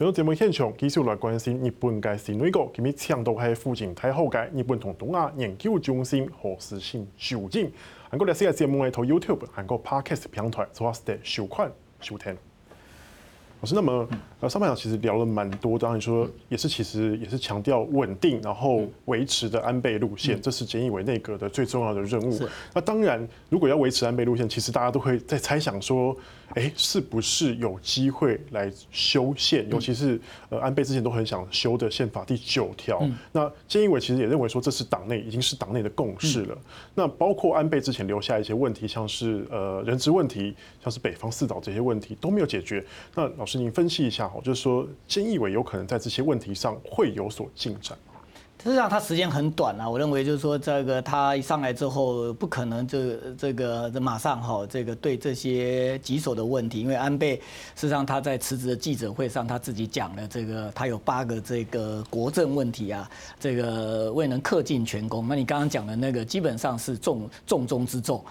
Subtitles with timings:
[0.00, 7.70] 今日节目现场继续来关心日本嘅新内阁，今日抢到系附近太后嘅日本同东亚研究中心何思欣主任。
[8.08, 12.34] 韩国历史嘅节目系投 YouTube、韩国 Podcast 平台做下收看收听。
[13.60, 14.08] 老师，那么
[14.40, 22.40] 呃上半场其实聊了蛮多，当然说也是其实也是强调稳定，然后维持的安倍路线，这是菅义伟内阁的最重要的任务。
[22.72, 26.16] 那当然，如果要维持安倍路线，其实大家都会在猜想说，
[26.54, 29.68] 哎，是不是有机会来修宪？
[29.68, 30.18] 尤其是
[30.48, 33.06] 呃安倍之前都很想修的宪法第九条。
[33.30, 36.56] 那菅义伟其实也认为说，这是党内已经是党内的共识了。
[36.94, 42.82] 那包括安倍之前留下一些问题，像是呃人质问题，像是北方四岛这些问题都没有解决。
[43.14, 47.98] 那老是您分析一下我，就是说，菅义伟有可能在这些问题上会有所进展。
[48.62, 49.88] 实际上，他时间很短啊。
[49.88, 57.36] 我认为就是说，这个他一上来之后，不可能这这个马上哈，这个对这些棘手的问题，因为安倍
[57.74, 65.26] 事实上他在辞职的记者会上，他自己讲了这个，他有八个这个国政问题啊，这个未能恪尽全功。
[65.26, 68.22] 那你刚刚讲的那个，基本上是重重中之重。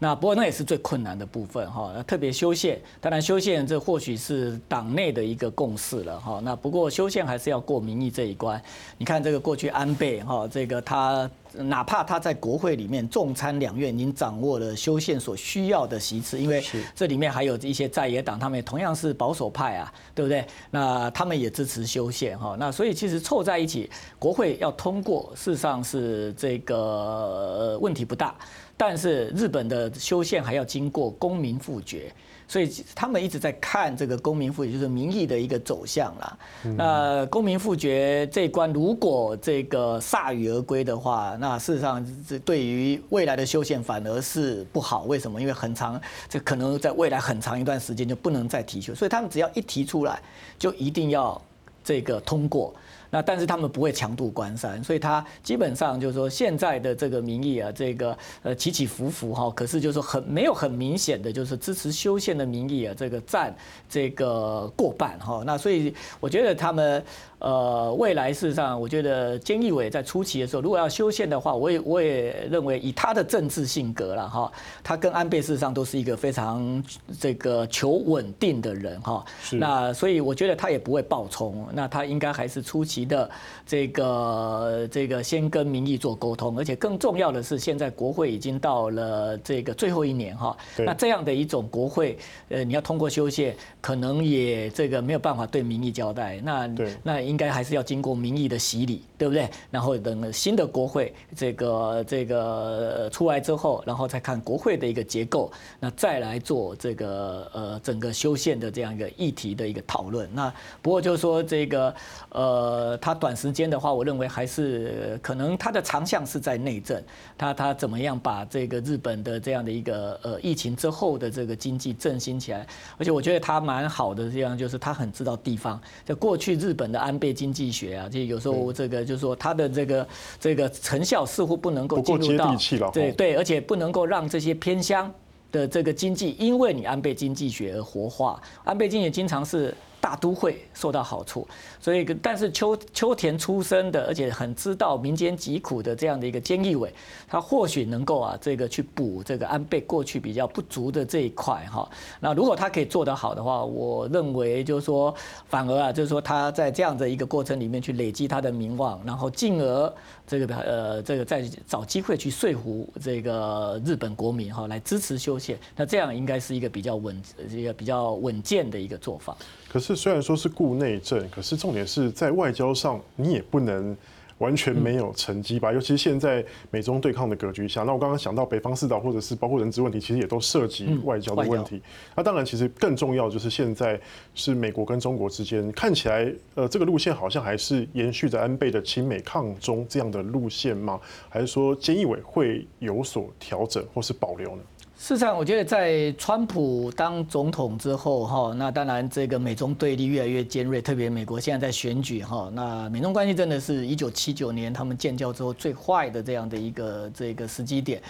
[0.00, 6.40] 那不过那也是最困难的部分哈，特别修宪，当然修宪这或许是党内的一个共识了哈。
[6.44, 8.62] 那不过修宪还是要过民意这一关。
[8.96, 16.62] 你看这个过去安倍哈，这个他哪怕他在国会里面众参两院已经掌握了修宪所需要的席次，因为
[16.96, 20.44] 这里面还有一些在野党，他们也同样是保守派啊，对不对？
[20.72, 22.56] 那他们也支持修宪哈。
[22.58, 28.34] 那所以其实凑在一起，国会要通过，事实上是这个问题不大。
[28.76, 32.12] 但是日本的修宪还要经过公民复决，
[32.48, 36.38] 所以他们一直在看这个公民复决，就是民意的一个走向啦。
[36.76, 45.02] 那公民复决这一关，如果这个铩羽而归的话，那事实上这对于未来的修宪反而是不好。
[45.02, 45.38] 为什么？
[45.38, 48.94] 因为很长，这可能在未来很长一段时间就不能再提修。
[48.94, 50.20] 所以他们只要一提出来，
[50.58, 51.40] 就一定要
[51.84, 52.74] 这个通过。
[53.10, 63.54] 那但是他们不会强渡关山，所以他基本上就是说现在的这个民意啊，这个呃起起伏伏哈，可是就是很没有很明显的就是支持修宪的民意啊，这个占
[63.88, 65.42] 这个过半哈。
[65.46, 67.02] 那所以我觉得他们。
[67.40, 74.50] 呃，未来事实上，我觉得菅义伟在初期的时候，如果要修宪的话，我也我也认为以他的政治性格了哈，
[74.82, 76.82] 他跟安倍事实上都是一个非常
[77.20, 79.24] 这个求稳定的人哈。
[79.52, 83.30] 那所以我觉得他也不会暴冲，那他应该还是初期的
[83.64, 90.56] 这个这个先跟民意做沟通，而且更重要的是，现在国会已经到了这个最后一年哈。
[90.76, 92.18] 那这样的一种国会，
[92.48, 96.40] 呃，你要通过修宪，可能也这个没有办法对民意交代。
[96.42, 96.68] 那
[97.04, 97.27] 那。
[97.28, 99.46] 应该还是要经过民意的洗礼，对不对？
[99.70, 110.26] 然后等新的国会这个这个出来之后，然后再看国会的一个结构，那再来做这个呃整个修宪的这样一个议题的一个讨论。
[110.32, 111.94] 那不过就是说这个
[112.30, 117.02] 呃，他短时间的话，我认为还是可能他的长项是在内政，
[117.36, 122.66] 他他怎么样把这个日本的这样的一个呃疫情之后的这个经济振兴起来？
[122.96, 127.18] 而且我觉得他蛮好的，这样就是他很知道地方，在过去日本的安。
[127.18, 130.08] 倍经济学啊，就有时候这个就是说，它的这个
[130.38, 132.54] 这个成效似乎不能够进入到
[132.92, 135.12] 对对，而且不能够让这些偏乡
[135.50, 138.40] 的这个经济，因为你安倍经济学而活化。
[138.64, 139.74] 安倍经济经常是。
[140.00, 141.46] 大都会受到好处，
[141.80, 146.92] 所以但是秋秋田出生的，而且很知道民间疾苦的这样的一个菅义伟，
[147.26, 151.88] 他或许能够啊这个去补这个安倍过去比较不足的这一块哈。
[152.20, 155.14] 那如果他可以做得好的话，我认为就是说
[155.48, 159.92] 反而啊就是说他在这样的一个过程里面去累积他的名望，然后进而
[160.26, 167.20] 这个呃这个再找机会去说服这个日本国民哈来支持修宪，那这样应该是一个比较稳
[167.50, 169.36] 一个比较稳健的一个做法。
[169.68, 173.96] 可是虽然说是顾内政，可是重点是在外交上，你也不能
[174.38, 175.72] 完全没有成绩吧？
[175.72, 181.82] 尤其是现在美中对抗的格局下，那我刚刚想到北方四岛或者是包括人质问题，其实也都涉及外交的问题。
[182.14, 184.00] 那当然，其实更重要就是现在
[184.34, 191.00] 是美国跟中国之间看起来，呃，这个路线好像还是延续着安倍的亲美抗中这样的路线吗？
[191.28, 194.62] 还是说菅义伟会有所调整或是保留呢？
[194.98, 208.02] 事实上，我觉得在川普当总统之后，哈，那当然这个美中对立越来越尖锐，特别美国现在在选举，哈，那美中关系真的是一九七九年他们建交之后最坏的这样的一个这个时机点。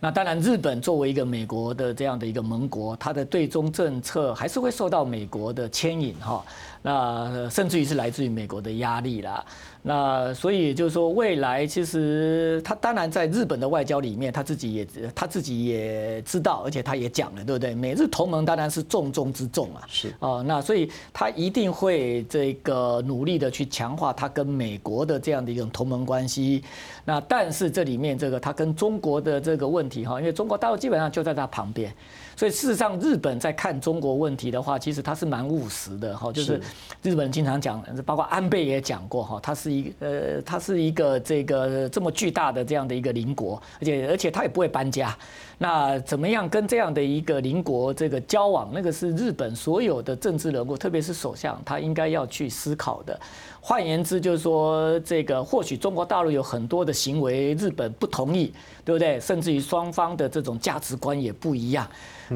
[0.00, 6.44] 那当然，日本作为一个美国的这样的一个盟国，它的对中政策还是会受到美国的牵引，哈，
[6.82, 9.44] 那甚至于是来自于美国的压力啦。
[9.82, 17.72] 那所以就是说，未来其实他当然在日本的外交里面，他自己也他自己也知道，而且他也讲了，对不对？
[17.72, 19.82] 美日同盟当然是重中之重啊。
[19.86, 26.64] 是啊，那所以他一定会这个努力的去强化他跟美国的这样的一种同盟关系。
[27.04, 31.94] 那但是这里面这个他跟中国的这个问题哈，因为中国大陆基本上就在他旁边。
[32.38, 36.30] 所以事实上，日本在看中国问题的话，其实他是蛮务实的哈。
[36.30, 36.60] 就是
[37.02, 45.16] 日本经常讲，包括安倍也讲过哈，他是一呃，他是一个这个这么巨大的这样的一个邻国，而且而且他也不会搬家。
[45.56, 53.18] 那怎么样跟这样的一个邻国这个交往，那个是日本所有的政治人物，特别是首相，他应该要去思考的。
[53.62, 58.52] 换言之，就是说，这个或许中国大陆有很多的行为，日本不同意，
[58.84, 59.18] 对不对？
[59.18, 61.86] 甚至于双方的这种价值观也不一样。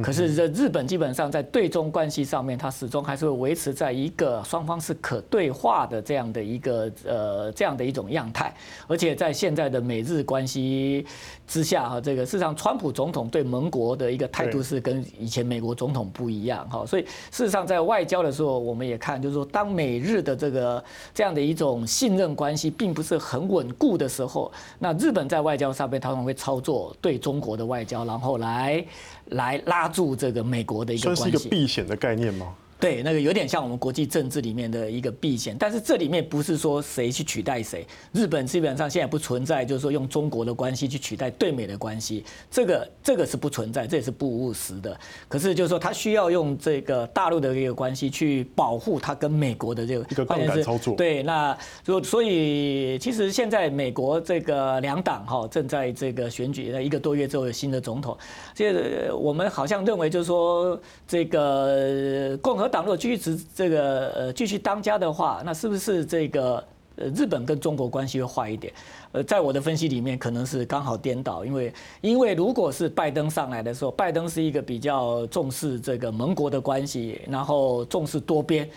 [0.02, 8.54] 可是，这日本基本上在对中关系上面，它始终还是会维持在一个双方是可对话的这样的一个呃这样的一种样态。
[8.87, 11.04] 而且在现在的美日关系
[11.46, 16.86] 之下，哈，这个事实上，川普总统对盟国的一个态度是跟以前美国总统不一样，哈。
[16.86, 17.02] 所以
[17.32, 28.84] 事实上，在外交的时候，我们也看，就是说，当美日的这个这样的一种信任关系并不是很稳固的时候，那日本在外交上面，他们会操作对中国的外交，然后来。
[29.31, 32.55] 来拉住这个美国的一个关系，算是一个避险的概念吗？
[32.81, 37.87] 对，那个有点像我们国际政治里面的一个避险，但是这里面不是说谁去取代谁。
[38.11, 44.99] 日本基本上现在不存在，就是说用中国的关系去取代对美的关系，这个这个是不存在，这也是不务实的。
[45.29, 50.94] 可是就是说，他需要用这个大陆的一个关系去保护他跟美国的这个一个杠杆操作。
[50.97, 51.55] 对，那
[51.85, 58.17] 所所以其实现在美国这个两党哈正在这个选举，那一个多月之后有新的总统，
[58.55, 62.69] 这个我们好像认为就是说这个共和。
[62.70, 66.64] 党如果继续执这个呃继续当家的话，那是不是这个
[66.96, 68.72] 呃日本跟中国关系会坏一点？
[69.12, 78.70] 呃，在我的分析里面，可能是刚好颠倒，因为因为如果是拜登上来的时候，拜登是一个比较重视这个盟国的关系，然后重视多边。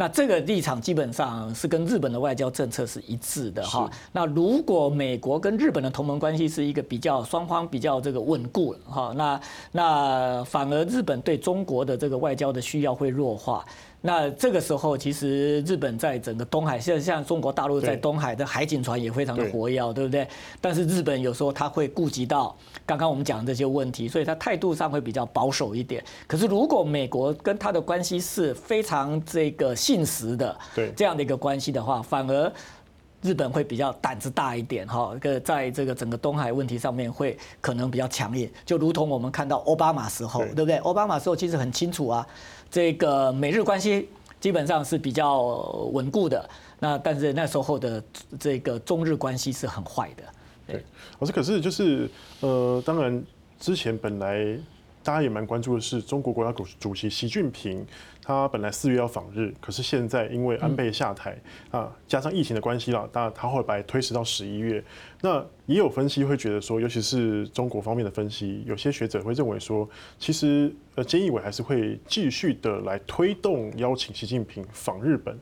[0.00, 3.90] 那这个立场基本上是跟日本的外交政策是一致的哈。
[4.12, 9.40] 那如果美国跟日本的同盟关系是一个比较双方比较这个稳固哈，那
[9.72, 13.64] 那反而日本对中国的这个外交的需要会弱化。
[14.00, 20.26] 那这个时候，其实日本在整个东海，现在像中国大陆在东海的海警船也非常的活跃，对不对？
[20.60, 22.56] 但是日本有时候他会顾及到
[22.86, 26.02] 刚刚我们讲的这些问题，所以他态度上会比较保守一点。
[26.28, 32.52] 可是如果美国跟他的关系是非常这个信实的，对这样的一个关系的话，反而
[33.20, 40.76] 日本会比较胆子大一点，哈，个在这个整个东海问题上面会可能比较强硬，就如同我们看到奥巴马时候，对不对？
[40.78, 42.26] 奥巴马时候其实很清楚啊。
[42.70, 44.08] 这个美日关系
[44.40, 45.42] 基本上是比较
[45.92, 46.48] 稳固的，
[46.78, 48.02] 那但是那时候的
[48.38, 50.22] 这个中日关系是很坏的。
[50.66, 50.84] 对，
[51.18, 52.08] 老师，可是就是
[52.40, 53.24] 呃，当然
[53.58, 54.56] 之前本来
[55.08, 57.82] 大家也蛮关注的是中国国家主席习近平。
[58.22, 61.34] 他本来四月要访日，可是现在因为安倍下台
[61.70, 64.84] 啊，加上疫情的关系啦，那他后来推迟到十一月。
[65.22, 69.88] 那也有分析会觉得说，尤其是中国方面的分析，有些学者会认为说，
[70.18, 75.34] 其实呃，菅义伟还是会继续的来推动邀请习近平访日本。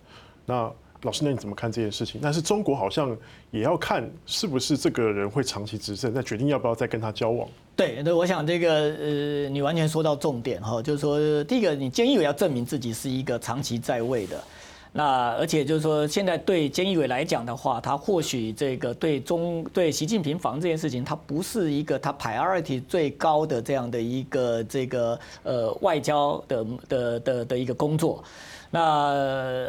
[0.45, 2.21] 那老师，那你怎么看这件事情？
[2.23, 3.17] 但是中国好像
[3.51, 7.49] 也要看是不是这个人会长期执政，再决定要不要再跟他交往。
[7.77, 14.43] 对，那我想这个呃，你完全说到重点哈，就是说第一个，你菅义伟要证明自己是一个长期在位的，
[14.93, 28.25] 那而且就是说，现在对菅义伟来讲的话，他或许这个对中对习近平访这件事情，他不是一个他 priority 最高的这样的一个这个呃外交的的的的一个工作。
[28.71, 28.81] 那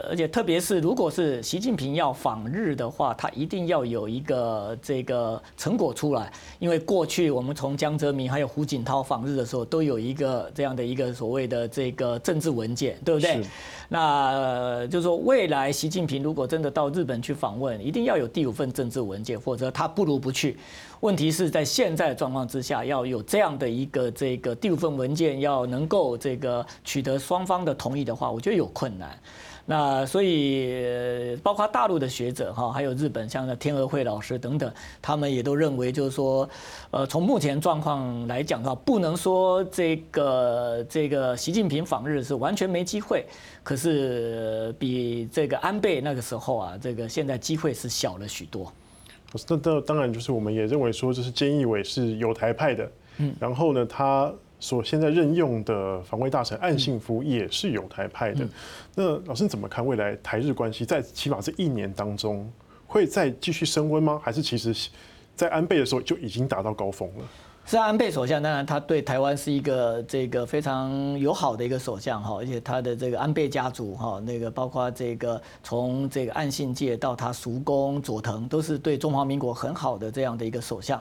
[0.09, 6.31] 而且特别是，如果是习近平要访日的话，他一定要有一个这个成果出来。
[6.59, 13.41] 因为过去我们从江泽民还有胡锦涛访日的时候，都有一个这样的一个所谓的这个政治文件，对不对？
[13.89, 20.57] 那就是说，未来习近平如果真的到日本去访问，一定要有第五份政治文件，否则他不如不去。
[21.01, 29.17] 问题是在现在的状况之下，要有这样的一个这个第五份文件，要能够这个取得双方的同意的话，我觉得有困难。
[29.69, 36.49] 那所以包括大陆的学者哈，还有日本像那天鹅会老师等等，他们也都认为，就是说，
[36.89, 43.25] 呃，从目前状况来讲的话，不能说这个这个习近平访日是完全没机会，
[43.61, 48.71] 可是比这个安倍那个时候啊，这个现在机会是小了许多。
[49.47, 58.47] 那当当然就是我们也认为说，就是菅义伟是有台派的，嗯，然后呢，他所现在任用的防卫大臣岸信夫也是有台派的。
[58.95, 62.51] 那老师你怎么看未来台日关系在起码这一年当中
[62.87, 64.19] 会再继续升温吗？
[64.23, 64.89] 还是其实，
[65.35, 67.25] 在安倍的时候就已经达到高峰了？
[67.69, 80.97] 是安倍首相，当然他对台湾是一个这个非常友好的一个首相哈，而且他的这个安倍家族哈，那个包括这个从这个岸信介到他叔公佐藤，都是对中华民国很好的这样的一个首相。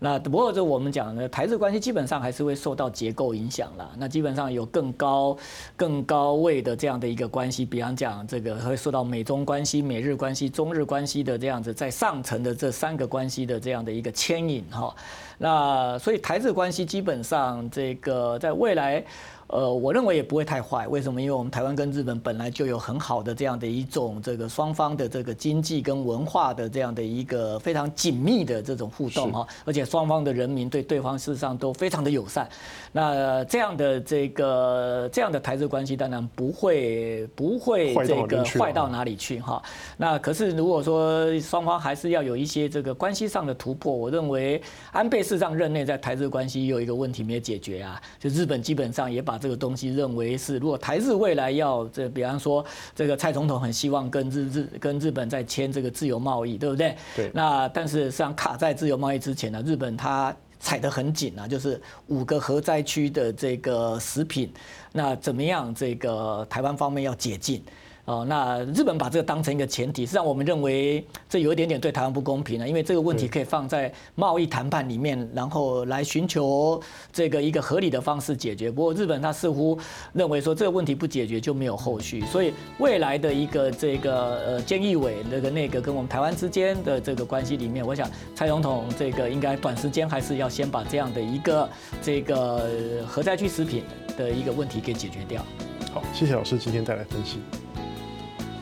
[0.00, 3.90] 那不过这我们讲呢，台日关系基本上还是会受到结构影响啦。
[3.98, 5.36] 那基本上有更高、
[5.76, 14.94] 更高位的这样的一个关系，比方讲这个会受到美中关系、美日关系、中日关系的这样子在上层的这三个关系的这样的一个牵引哈。
[15.38, 19.04] 那所以台日关系基本上这个在未来。
[19.50, 20.86] 呃，我认为也不会太坏。
[20.88, 21.18] 为什么？
[21.22, 32.48] 因为我们台湾跟日本本来就有很好的这样的一种这个双方的这个经济跟文化的这样的一个非常紧密的这种互动哈，而且双方的人民对对方事实上都非常的友善。
[32.92, 39.62] 那这样的这个这样的台日关系当然不会不会这个坏到哪里去哈。
[39.96, 44.60] 那可是如果说双方还是要有一些这个关系上的突破，我认为
[44.92, 52.64] 安倍事实上任内在台日关系有一个问题没有解决啊，就日本基本上也把这个东西认为是，如果台日未来要这，比方说
[52.94, 56.96] 这个蔡总统很希望跟日日跟日本在签这个自由贸易，对不对？
[57.14, 57.30] 对。
[57.34, 64.52] 那但是实际上卡在自由贸易之前呢，日本它踩得很紧啊，就是五个核灾区的这个食品，
[64.92, 65.72] 那怎么样？
[65.74, 67.62] 这个台湾方面要解禁。
[68.08, 76.80] 哦，那日本把这个当成一个前提，实际上我们认为这有一点点对台湾不公平了，因为这个问题可以放在贸易谈判里面，然后来寻求
[77.12, 78.70] 这个一个合理的方式解决。
[78.70, 79.78] 不过日本他似乎
[80.14, 91.68] 认为说这个问题不解决就没有后续，所以未来的一个这个呃菅义伟那个内阁跟我们台湾之间的这个关系里面，我想蔡总统这个应该短时间还是要先把这样的一个
[92.00, 92.66] 这个
[93.06, 93.84] 核灾区食品
[94.16, 95.44] 的一个问题给解决掉。
[95.92, 97.36] 好，谢谢老师今天带来分析。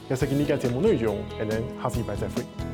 [0.09, 2.66] 也是今天的节目内容，我们下次再会。